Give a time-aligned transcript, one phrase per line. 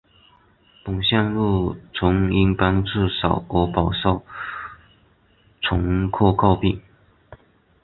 [0.83, 4.25] 本路线曾因班次少而饱受
[5.61, 6.81] 乘客诟病。